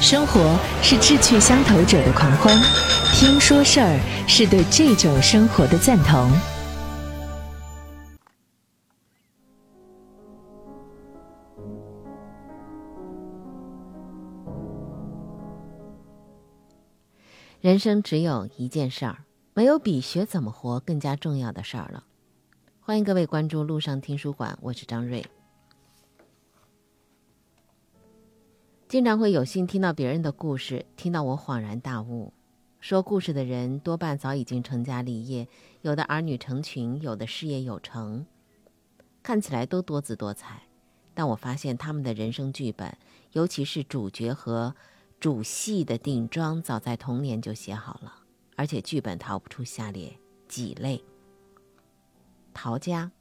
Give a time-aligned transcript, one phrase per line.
[0.00, 2.56] 生活是志趣相投者的狂欢，
[3.12, 6.30] 听说事儿是对这种生活的赞同。
[17.60, 19.18] 人生只有一件事儿，
[19.52, 22.04] 没有比学怎么活更加重要的事儿了。
[22.80, 25.22] 欢迎各位关注路上听书馆，我是张瑞。
[28.90, 32.32] 经常会有幸听到别人的故事，听到我恍然大悟。
[32.80, 35.46] 说故事的人多半早已经成家立业，
[35.82, 38.26] 有的儿女成群，有的事业有成，
[39.22, 40.62] 看起来都多姿多彩。
[41.14, 42.98] 但我发现他们的人生剧本，
[43.30, 44.74] 尤其是主角和
[45.20, 48.12] 主戏的定妆，早在童年就写好了，
[48.56, 51.00] 而且剧本逃不出下列几类：
[52.52, 53.12] 逃家。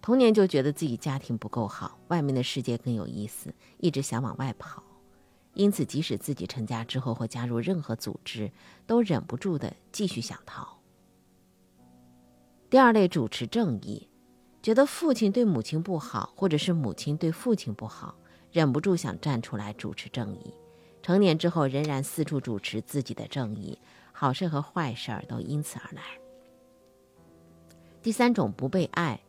[0.00, 4.82] 童年就觉得自己家庭不够好，外面的世界更有意思，一直想往外跑。
[5.56, 8.52] 因此，即使自己成家之后或加入任何组织，
[8.86, 10.76] 都忍不住的继续想逃。
[12.68, 14.06] 第二类主持正义，
[14.62, 18.14] 觉得父亲对母亲不好，或者是母亲对父亲不好，
[18.52, 20.52] 忍不住想站出来主持正义。
[21.02, 23.78] 成年之后，仍然四处主持自己的正义，
[24.12, 26.02] 好事和坏事儿都因此而来。
[28.02, 29.22] 第三种不被爱，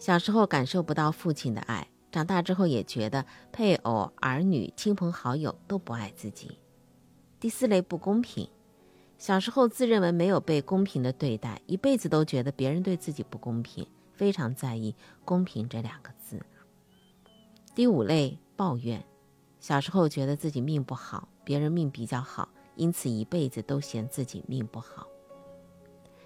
[0.00, 1.86] 小时候感受不到父亲的爱。
[2.10, 6.58] 长大之后也觉得配偶、儿女、亲朋好友都不爱自己。
[7.38, 8.48] 第四类不公平，
[9.16, 14.94] 小时候自认为没有被公平的对待，一辈子都觉得别人对自己不公平，非常在意
[15.24, 16.40] “公平”这两个字。
[17.74, 19.02] 第五类抱怨，
[19.60, 25.06] 小时候觉得自己命不好，别人命比较好，因此一辈子都嫌自己命不好。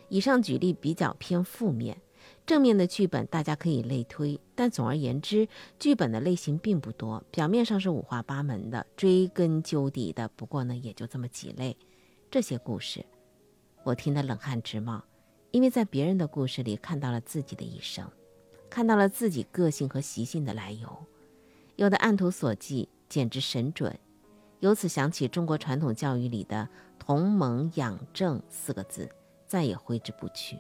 [0.09, 2.01] 以上举例比较偏负面。
[2.47, 11.77] 正面的剧本大家可以类推，但总而言之，剧本的类型并不多，表面上是五花八门的，追根究底的，不过呢，也就这么几类。
[12.31, 13.05] 这些故事，
[13.83, 15.03] 我听得冷汗直冒，
[15.51, 18.07] 因为在别人的故事里看到了自己的一生，
[18.69, 21.07] 看到了自己个性和习性的来由，
[21.77, 23.99] 有的按图索骥，简直神准。
[24.61, 26.69] 由此想起中国传统教育里的
[26.99, 29.09] “同盟养正”四个字，
[29.47, 30.59] 再也挥之不去。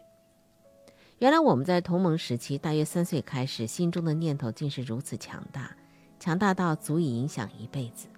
[1.24, 5.74] 原来我们在同盟时期，大约三岁开始，心中的念头竟是如此强大，
[6.20, 8.08] 强大到足以影响一辈子，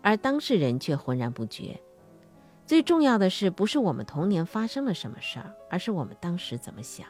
[0.00, 1.78] 而当事人却浑然不觉。
[2.64, 7.06] 最重要的是，不是我们童年发生了什么事儿，而是我们当时怎么想。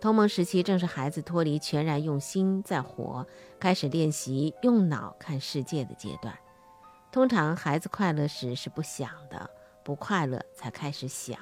[0.00, 3.26] 同盟时期正是孩子脱离全然用心在活，
[3.58, 6.32] 开始练习用脑看世界的阶段。
[7.10, 9.50] 通常孩子快乐时是不想的，
[9.82, 11.36] 不快乐才开始想。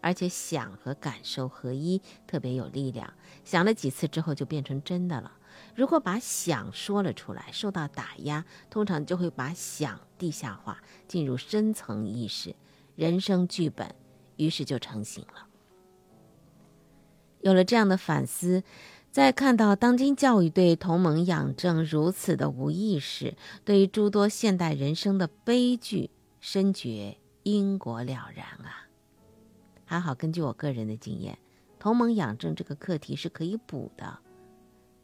[0.00, 3.12] 而且想和感受合一，特别有力量。
[3.44, 5.32] 想了几次之后，就变成真的了。
[5.74, 12.54] 如果把想说了出来，受到打压，通常就会把想地下化，进入深层意识，
[12.94, 13.94] 人生剧本
[14.36, 15.46] 于是就成型了。
[17.40, 18.62] 有了这样的反思，
[19.10, 26.10] 再看到当今教育对同盟养正如此的无意识，对于诸多现代人生的悲剧，
[26.40, 28.87] 深觉因果了然啊。
[29.88, 31.38] 还好，根据我个人的经验，
[31.78, 34.18] 同盟养正这个课题是可以补的。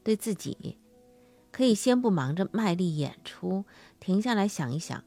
[0.03, 0.78] 对自己，
[1.50, 3.65] 可以先不忙着卖力演出，
[3.99, 5.03] 停下来想一想，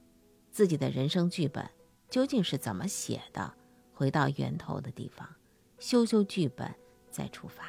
[0.49, 1.63] 自己的人生剧本
[2.09, 3.53] 究竟是怎么写的，
[3.93, 5.29] 回到源头的地方，
[5.77, 6.73] 修修剧本，
[7.11, 7.63] 再出发。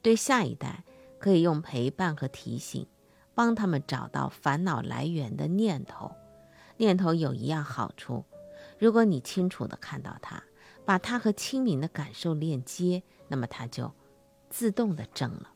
[0.00, 0.84] 对下一代，
[1.18, 2.86] 可以用陪伴和提醒，
[3.34, 6.10] 帮他们找到烦恼来源的念头。
[6.78, 8.24] 念头有一样好处，
[8.78, 10.42] 如果你清楚的看到它。
[10.84, 13.90] 把它和清明的感受链接，那么它就
[14.50, 15.50] 自动的正了。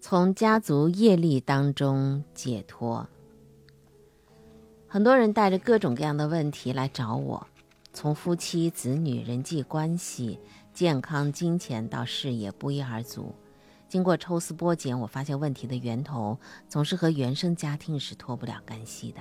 [0.00, 3.06] 从家族业力当中解脱。
[4.86, 7.46] 很多人带着各种各样的问题来找我，
[7.92, 10.38] 从夫妻、子女、人际关系、
[10.72, 13.34] 健康、金钱到事业，不一而足。
[13.88, 16.38] 经过抽丝剥茧，我发现问题的源头
[16.68, 19.20] 总是和原生家庭是脱不了干系的。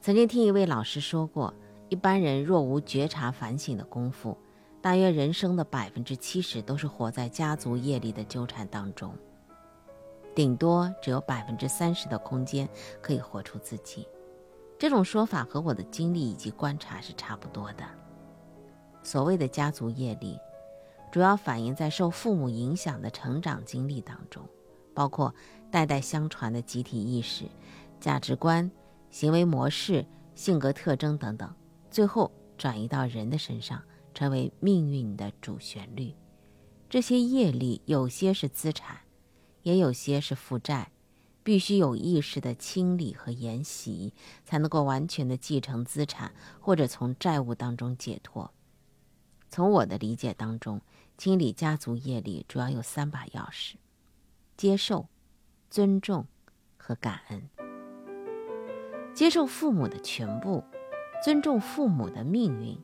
[0.00, 1.52] 曾经听一位老师说过，
[1.90, 4.34] 一般人若无觉察反省的功夫，
[4.80, 9.14] 大约人生的百分之七十都是活在家族业力的纠缠当中，
[10.34, 12.66] 顶多只有百分之三十的空间
[13.02, 14.08] 可以活出自己。
[14.78, 17.84] 这种说法和我的经历以及观察是差不多的。
[19.02, 20.38] 所谓的家族业力。
[21.10, 24.46] 主要反映在受父母影响的成长经历当中，
[24.94, 25.34] 包括
[25.70, 27.46] 代代相传的集体意识、
[27.98, 28.70] 价值观、
[29.10, 31.54] 行为模式、性格特征等等，
[31.90, 33.82] 最后转移到人的身上，
[34.12, 36.14] 成为命运的主旋律。
[36.90, 38.98] 这些业力有些是资产，
[39.62, 40.90] 也有些是负债，
[41.42, 44.12] 必须有意识的清理和研习，
[44.44, 48.52] 才能够完全的继承资产，或者从债务当中解脱。
[49.50, 50.82] 从我的理解当中，
[51.18, 53.74] 清理家族业力主要有三把钥匙：
[54.56, 55.08] 接受、
[55.68, 56.24] 尊重
[56.76, 57.42] 和感恩。
[59.12, 60.62] 接受父母的全部，
[61.24, 62.78] 尊重父母的命运，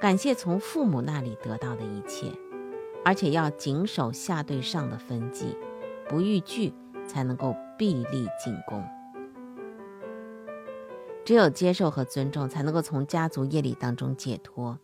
[0.00, 2.32] 感谢从父母那里得到的一切。
[3.04, 5.56] 而且要谨守下对上的分际，
[6.08, 6.74] 不逾矩，
[7.06, 8.84] 才能够臂力进攻。
[11.24, 14.76] 只有接受和尊重，才能够从家族业力当中解脱，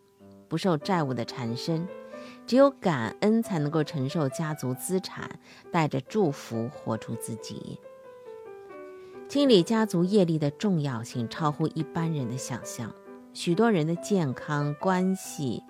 [0.47, 1.85] 不受债务的缠身。
[2.47, 5.39] 只有感恩，才能够承受家族资产，
[5.71, 7.79] 带着祝福活出自己。
[9.29, 12.91] 清理家族业力的重要性超乎一般人的想象。
[13.33, 15.61] 许多人的健康、关系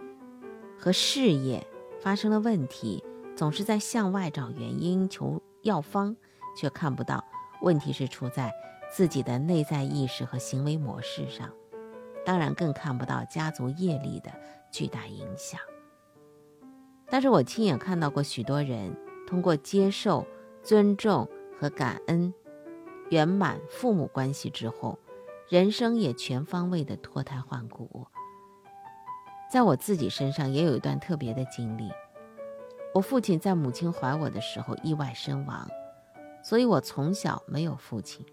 [0.79, 1.67] 和事业。
[1.99, 3.03] 发生了问题，
[3.35, 6.15] 总是在向外找原因、求药方，
[6.55, 7.25] 却看不到
[7.63, 8.53] 问题是出在
[8.89, 11.51] 自己的内在意识和行为模式上，
[12.23, 14.31] 当然更看不到家族业力的
[14.71, 15.59] 巨大影响。
[17.09, 18.95] 但是我亲眼看到过许多人
[19.25, 20.25] 通过接受、
[20.61, 21.27] 尊重
[21.59, 22.33] 和感恩，
[23.09, 24.99] 圆满父母关系之后，
[25.49, 28.05] 人生也全方位的脱胎换骨。
[29.49, 31.89] 在我自己身上也有一段特别的经历。
[32.93, 35.69] 我父亲在母亲怀我的时候意外身亡，
[36.43, 38.25] 所以我从小没有父亲。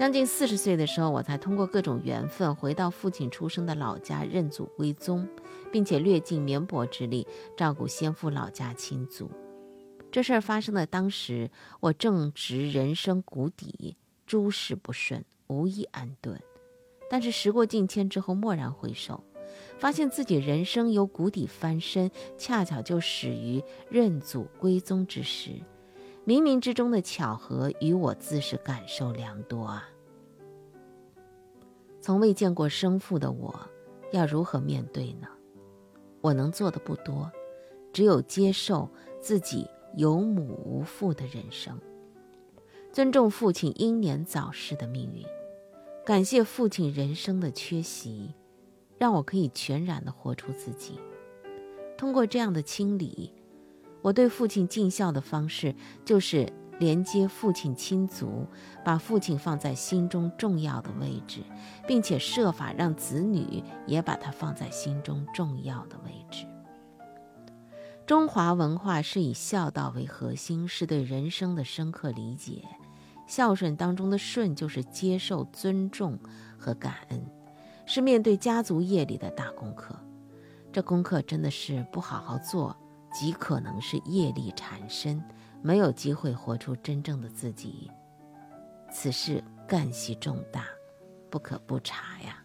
[0.00, 5.28] 将近四十岁的时候，我才通过各种缘分回到父亲出生的老家认祖归宗，
[5.70, 9.30] 并且略尽绵薄之力照顾先父老家亲族。
[10.10, 11.50] 这事儿发生的当时，
[11.80, 16.40] 我正值人生谷底，诸事不顺，无一安顿。
[17.10, 19.22] 但是时过境迁之后，蓦然回首。
[19.78, 25.50] 发现自己人生由谷底翻身，恰巧就始于认祖归宗之时，
[26.30, 29.88] 冥冥之中的巧合，与我自是感受良多啊。
[32.00, 33.52] 从未见过生父的我，
[34.12, 35.26] 要如何面对呢？
[36.20, 37.28] 我能做的不多，
[37.92, 38.88] 只有接受
[39.20, 39.66] 自己
[39.96, 41.76] 有母无父的人生，
[42.92, 45.26] 尊重父亲英年早逝的命运，
[46.06, 48.32] 感谢父亲人生的缺席。
[48.98, 51.00] 让我可以全然的活出自己。
[51.98, 53.32] 通过这样的清理，
[54.02, 55.74] 我对父亲尽孝的方式
[56.04, 58.46] 就是连接父亲亲族，
[58.84, 61.40] 把父亲放在心中重要的位置，
[61.86, 66.46] 并且设法让子女也把他放在心中重要的位置。
[68.06, 72.64] 中华文化是以孝道为核心，是对人生的深刻理解。
[73.26, 76.18] 孝顺当中的顺，就是接受、尊重
[76.58, 77.24] 和感恩。
[77.86, 79.94] 是面对家族业力的大功课，
[80.72, 82.76] 这功课真的是不好好做，
[83.12, 85.22] 极可能是业力缠身，
[85.62, 87.90] 没有机会活出真正的自己。
[88.90, 90.64] 此事干系重大，
[91.28, 92.36] 不可不查呀。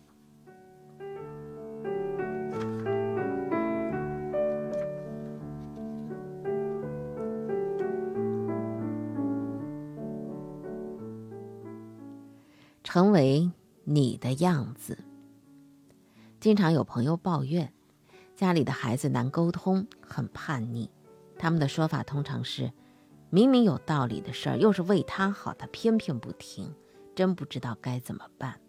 [12.84, 13.52] 成为
[13.84, 14.98] 你的样子。
[16.40, 17.74] 经常有朋友抱怨，
[18.36, 20.92] 家里的孩子难沟通，很叛逆。
[21.38, 22.72] 他们的说法通常是：
[23.30, 26.74] 明明有道理的事儿，又是为他好，他偏偏不听，
[27.16, 28.60] 真不知道该怎么办。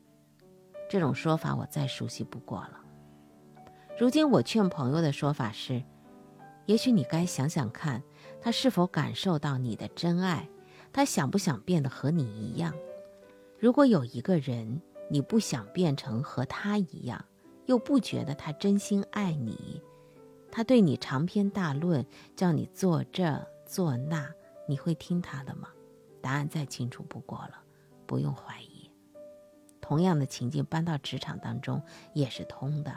[0.88, 2.80] 这种说法我再熟悉不过了。
[3.98, 5.82] 如今我劝朋友的说法是：
[6.66, 8.02] 也许你该想想看，
[8.40, 10.48] 他是否感受到你的真爱，
[10.92, 12.72] 他想不想变得和你一样？
[13.58, 17.24] 如果有一个人，你不想变成和他一样，
[17.66, 19.82] 又不觉得他真心爱你，
[20.50, 22.04] 他对你长篇大论，
[22.34, 24.28] 叫你做这做那，
[24.68, 25.68] 你会听他的吗？
[26.20, 27.60] 答案再清楚不过了，
[28.06, 28.90] 不用怀疑。
[29.80, 31.80] 同样的情境搬到职场当中
[32.12, 32.96] 也是通的。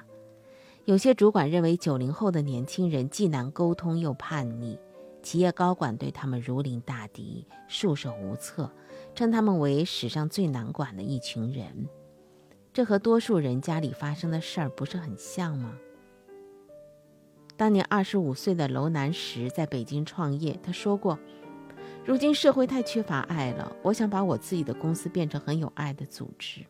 [0.86, 4.80] 有些主管认为九零后的年轻人既难沟通又叛逆，
[5.22, 8.72] 企业高管对他们如临大敌，束手无策，
[9.14, 11.88] 称他们为史上最难管的一群人。
[12.72, 15.78] 这和多数人家里发生的事儿不是很像吗？
[17.58, 21.20] 当年二十五岁的楼南石在北京创业，他说过
[22.06, 26.66] ：“如今社会太缺乏爱了，我想把我自己的公司变成很有爱的组织。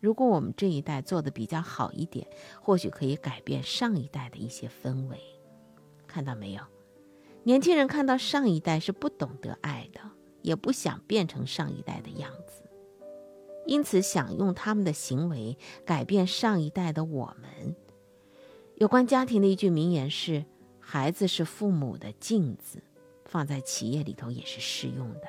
[0.00, 2.26] 如果我们这一代做的比较好一点，
[2.60, 5.16] 或许可以改变上一代的一些氛围。
[6.08, 6.62] 看到没有？
[7.44, 10.00] 年轻人看到上一代是不懂得爱的，
[10.42, 12.62] 也不想变成上一代的样子。”
[13.66, 17.76] 因此，想用他们的行为改变上一代的我们，
[18.76, 20.44] 有关家庭的一句名言是
[20.80, 22.82] ：“孩子是父母的镜子。”
[23.28, 25.22] 放在企业里头也是适用的。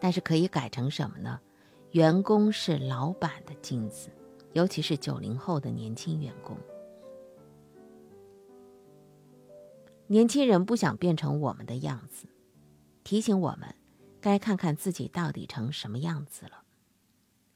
[0.00, 1.40] 但是可以改成什么呢？
[1.92, 4.10] 员工是老板的镜子，
[4.52, 6.56] 尤其是九零后的年轻员工。
[10.08, 12.26] 年轻人不想变成我们的样子，
[13.04, 13.72] 提醒我们
[14.20, 16.63] 该看看自己到底成什么样子了。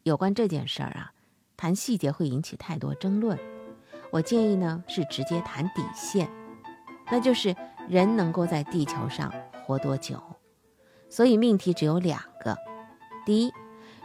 [0.03, 1.13] 有关这件事儿啊，
[1.57, 3.39] 谈细节会引起太多争论。
[4.11, 6.31] 我建议呢是直接谈底线，
[7.11, 7.55] 那就是
[7.89, 9.33] 人能够在地球上
[9.65, 10.23] 活多久。
[11.11, 12.57] 所以命题只有两个：
[13.27, 13.53] 第一，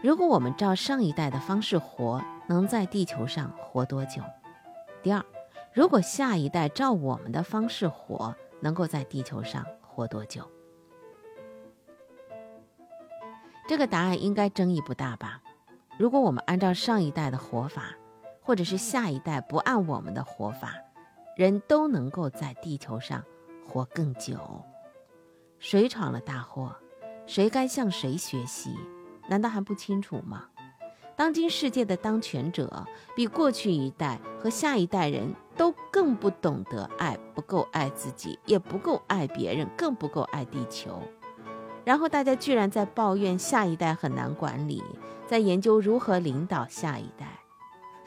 [0.01, 4.21] 如果我们照上一代的方式活，能在地球上活多久？
[5.01, 5.23] 第二，
[5.73, 10.49] 如果下一代照我们的方式活，能够在地球上活多久？
[13.67, 15.42] 这个答案应该争议不大吧？
[15.97, 17.95] 如果我们按照上一代的活法，
[18.41, 20.73] 或者是下一代不按我们的活法，
[21.37, 23.23] 人都能够在地球上
[23.67, 24.37] 活更久。
[25.59, 26.75] 谁闯了大祸？
[27.25, 28.75] 谁该向谁学习？
[29.29, 30.49] 难道还不清楚吗？
[31.15, 32.85] 当今世界的当权者，
[33.15, 40.99] 比过去一代和下一代人都更不懂得爱，不够爱自己，也不够爱别人，更不够爱地球。
[41.85, 44.81] 然后大家居然在抱怨下一代很难管理，
[45.27, 47.39] 在研究如何领导下一代。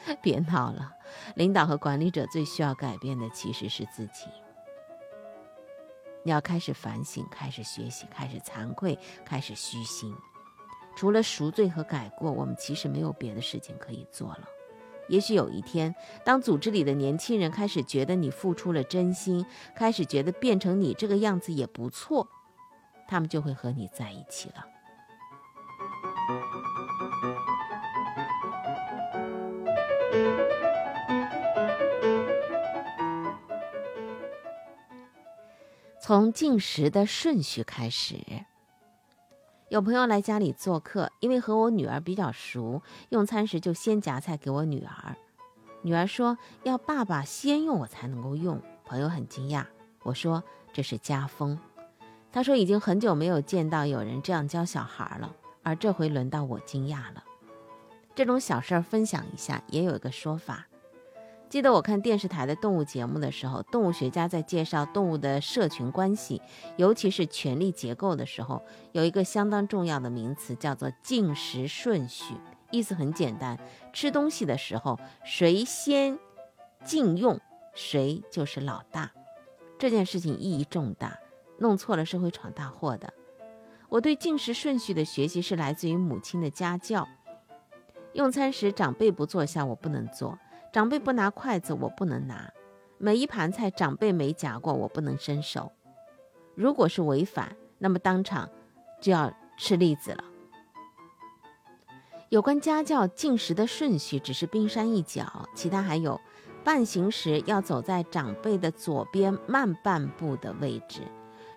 [0.22, 0.92] 别闹了，
[1.34, 4.26] 领导和管理者最需要改变的其实是自己。
[6.22, 10.14] 你要开始反省，开始学习，开始惭愧，开始虚心。
[10.96, 14.48] 除了赎罪和改过，我们其实没有别的事情可以做了。
[15.08, 22.26] 也许有一天，当组织里的年轻人开始觉得你付出了真心，开始觉得变成你这个样子也不错，
[23.06, 24.66] 他们就会和你在一起了。
[36.00, 38.16] 从进食的顺序开始。
[39.68, 45.16] 有朋友来家里做客，因为和我女儿比较熟，用餐时就先夹菜给我女儿。
[45.82, 48.62] 女儿说要爸爸先用，我才能够用。
[48.84, 49.66] 朋友很惊讶，
[50.04, 51.58] 我说这是家风。
[52.32, 57.24] 他说已经很久没有见到有人这样教小孩了，而这回轮到我惊讶了。
[58.14, 60.66] 这种小事儿分享一下，也有一个说法。
[61.48, 66.42] 记得我看电视台的动物节目的时候，动物学家在介绍动物的社群关系，
[66.76, 72.34] 尤其是权力结构的时候，有一个相当重要的名词叫做进食顺序。
[72.72, 73.58] 意思很简单，
[73.92, 76.18] 吃东西的时候，谁先
[76.84, 77.40] 进用，
[77.74, 79.12] 谁就是老大。
[79.78, 81.16] 这件事情意义重大，
[81.58, 83.12] 弄错了是会闯大祸的。
[83.88, 87.06] 我对进食顺序的学习是来自于母亲的家教。
[88.14, 90.38] 用餐时长辈不坐下，我不能坐。
[90.72, 92.52] 长辈不拿筷子，我不能拿；
[92.98, 95.72] 每一盘菜长辈没夹过，我不能伸手。
[96.54, 98.48] 如果是违反，那么当场
[99.00, 100.24] 就要吃栗子了。
[102.28, 106.20] 有关家教进食的顺序只是冰山一角，其他还有：
[106.64, 111.02] 半行时要走在长辈的左边慢半步的位置；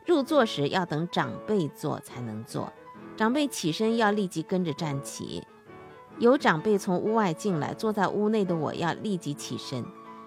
[0.09, 2.73] 入座时要等长辈坐才能坐；
[3.15, 5.43] 长辈起身要立即跟着站起。
[6.17, 9.85] 有长辈从屋外进来，坐在屋内的我要立即起身。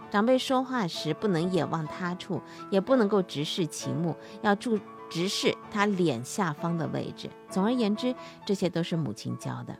[0.08, 4.78] 长辈说话时不能眼望他处，也不能够直视其目，要注
[5.10, 7.28] 直视他脸下方的位置。
[7.50, 8.14] 总而言之，
[8.46, 9.76] 这些都是母亲教的。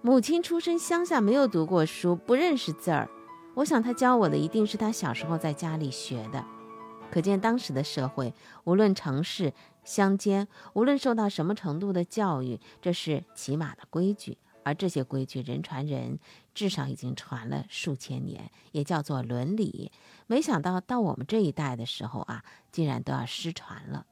[0.00, 3.06] 母亲出身乡下，没有读过书，不认识字儿。
[3.52, 6.42] 我想她教我的一定是她小时候在家里学的。
[7.10, 8.32] 可见当时的社会，
[8.64, 9.52] 无论城市
[9.82, 14.38] 乡间，无论受到什么程度的教育，这是起码的规矩。
[14.62, 16.18] 而这些规矩人传人，
[16.54, 19.90] 至少已经传了数千年，也叫做伦理。
[20.26, 24.06] 没想到到我们这一代的时候啊，竟然都要失传了。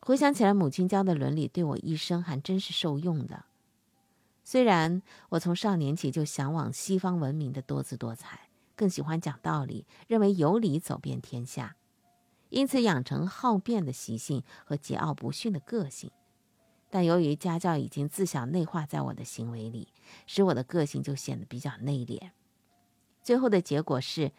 [0.00, 3.44] 回想起来，母亲教的伦理对我一生还真是受用的。
[4.42, 8.45] 虽然我从少年起就向往西方文明的多姿多彩，
[8.76, 11.76] 更喜欢讲道理，认为有理走遍天下，
[12.50, 16.10] 因此养成好辩的习性和桀骜不驯的个性。
[16.88, 19.88] 但由于家教已经自小内化在我的行为里，
[20.26, 22.30] 使我的个性就显得比较内敛。
[23.22, 24.30] 最后的结果是，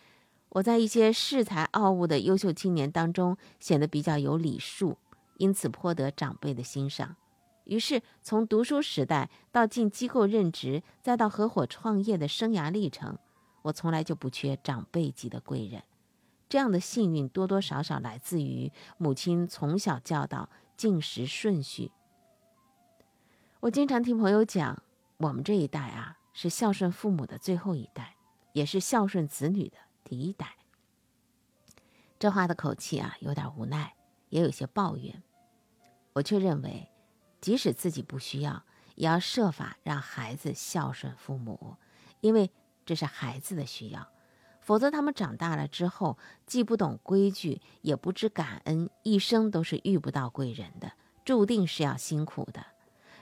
[0.50, 4.98] 我在一些恃才傲物的优秀青年当中显得比较有礼数，
[5.38, 7.18] 因此颇得长辈的欣赏。
[7.66, 13.20] 于是，从读书时代到进机构任职，再到合伙创业的生涯历程，
[13.68, 15.84] 我从来就不缺长辈级的贵人。
[16.50, 21.92] 这样的幸运多多少少来自于母亲从小教导进食顺序。
[23.60, 24.82] 我经常听朋友讲，
[25.18, 28.16] 我们这一代啊是孝顺父母的最后一代，
[28.54, 30.56] 也是孝顺子女的第一代。
[32.18, 33.96] 这话的口气啊，有点无奈，
[34.30, 35.22] 也有些抱怨。
[36.14, 36.90] 我却认为，
[37.42, 38.64] 即使自己不需要，
[38.96, 41.76] 也要设法让孩子孝顺父母，
[42.22, 42.50] 因为
[42.88, 44.08] 这是孩子的需要。
[44.62, 52.66] 否则，他们长大了之后，既不懂规矩，也不知感恩，一生都是遇不到贵人的，注定是要辛苦的。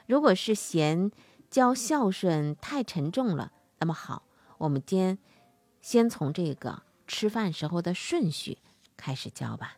[0.08, 1.12] 如果是嫌
[1.50, 4.24] 教孝顺太沉重了，那么好，
[4.60, 5.18] 我们先
[5.82, 8.60] 先从这个吃饭时候的顺序
[8.96, 9.78] 开始教吧。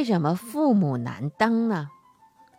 [0.00, 1.90] 为什么父母难当呢？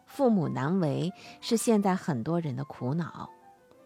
[0.06, 3.32] 父母难为是现在很多人的苦恼，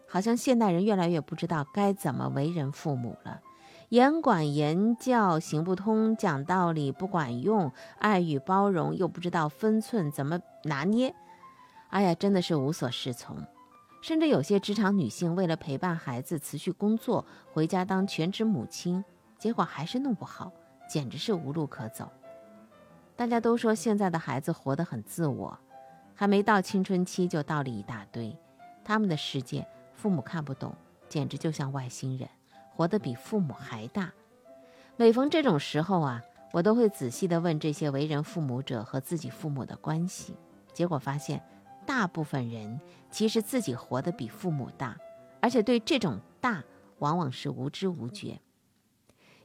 [0.06, 3.40] 好像现代人越来越不知道该怎么为人父母了。
[3.88, 11.14] 严管严教行不通，讲道理不管用，爱与包容又不知道分寸怎么拿捏。
[11.88, 13.38] 哎呀，真的是无所适从。
[14.02, 19.02] 甚至有些职场女性为了陪伴孩子辞去工作，回家当全职母亲，
[19.38, 20.52] 结果还是弄不好，
[20.90, 22.06] 简直是无路可走。
[23.16, 25.58] 大家都说现在的孩子活得很自我，
[26.14, 28.36] 还没到青春期就道理一大堆，
[28.84, 30.74] 他们的世界父母看不懂，
[31.08, 32.28] 简直就像外星人，
[32.74, 34.12] 活得比父母还大。
[34.96, 40.36] 每逢这种时候啊，我都会仔细地问这些为人父母者和自己父母的关系，
[40.74, 41.42] 结果发现，
[41.86, 42.78] 大部分人
[43.10, 44.94] 其实自己活得比父母大，
[45.40, 46.62] 而且对这种大
[46.98, 48.42] 往往是无知无觉，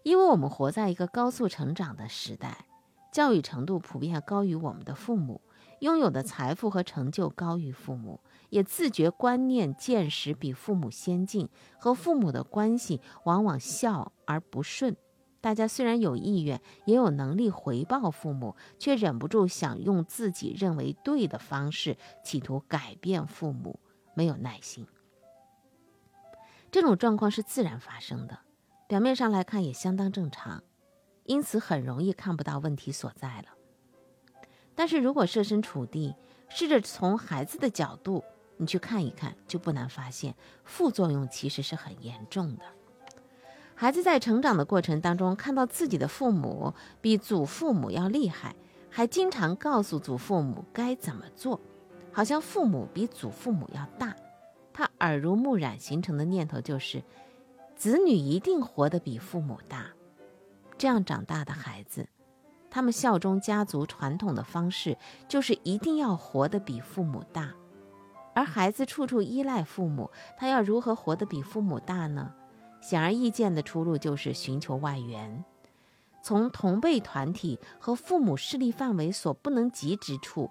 [0.03, 2.65] 因为我们活在一个高速成长的时代。
[3.11, 5.41] 教育程度普遍高于我们的父母，
[5.79, 14.95] 拥有的财富和成就高于父母，也自觉观念见识比父母先进，和父母的关系往往孝而不顺。
[15.41, 23.79] 大家虽然有意愿，也有能力回报父母，却忍不住想用自己认为对的方式，企图改变父母，
[24.13, 24.87] 没有耐心。
[26.69, 28.39] 这种状况是自然发生的，
[28.87, 30.63] 表面上来看也相当正常。
[31.31, 33.45] 因此很容易看不到问题所在了。
[34.75, 36.13] 但是如果设身处地，
[36.49, 38.21] 试着从孩子的角度，
[38.57, 42.63] 你去看一看，就不难发现副作用其实是很严重的。
[43.73, 48.53] 孩子在成长的过程当中，看到自己的父母比祖父母要厉害，
[48.89, 51.61] 还经常告诉祖父母该怎么做，
[52.11, 54.13] 好像父母比祖父母要大，
[54.73, 57.01] 他耳濡目染形成的念头就是，
[57.77, 59.93] 子女一定活得比父母大。
[60.81, 62.09] 这样长大的孩子，
[62.71, 67.53] 他们效忠家族传统的方式就是一定要活得比父母大，
[68.33, 72.33] 而孩子处处依赖父母，他要如何活得比父母大呢？
[72.81, 75.45] 显而易见的出路就是寻求外援，
[76.23, 80.49] 从同辈团体和父母势力范围所不能及之处，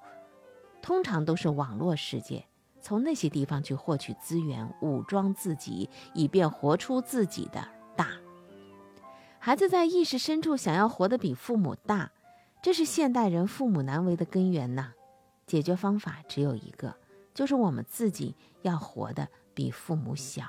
[0.81, 2.45] 通常都是网络世界，
[2.81, 7.80] 从那些地方去获取资源，武装自己，以便活出自己的。
[9.42, 12.12] 孩子在意识深处想要活得比父母大，
[12.62, 14.92] 这是现代人父母难为的根源呐。
[15.46, 16.94] 解决方法只有一个，
[17.33, 20.44] 就是我们自己要活得比父母小。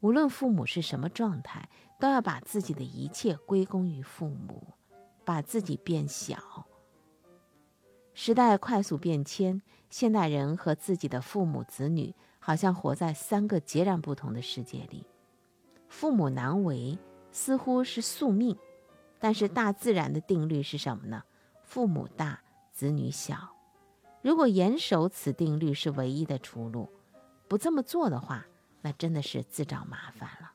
[0.00, 4.62] 无论父母是什么状态，都要把自己的一切归功于父母，
[5.24, 6.66] 把自己变小。
[8.12, 15.06] 时代快速变迁，现代人和自己的父母子女好像活在三个截然不同的世界里。
[15.88, 16.98] 父母难为。
[17.32, 18.56] 似乎是宿命，
[19.18, 21.24] 但是大自然的定律是什么呢？
[21.64, 22.40] 父母大，
[22.70, 23.48] 子女小。
[24.20, 26.88] 如果严守此定律是唯一的出路，
[27.48, 28.46] 不这么做的话，
[28.82, 30.51] 那真的是自找麻烦了。